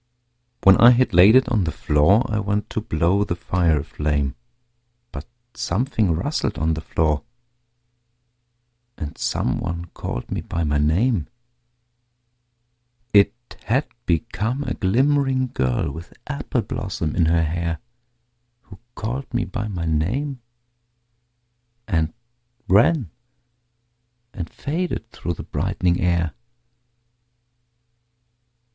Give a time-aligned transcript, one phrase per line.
[0.63, 3.83] When I had laid it on the floor I went to blow the fire a
[3.83, 4.33] flame,
[5.11, 7.21] But something rustled on the floor,
[8.97, 11.27] And someone called me by my name:
[13.13, 13.35] It
[13.65, 17.77] had become a glimmering girl With apple blossom in her hair
[18.61, 20.41] Who called me by my name
[21.87, 22.11] and
[22.67, 23.11] ran
[24.33, 26.31] And faded through the brightening air.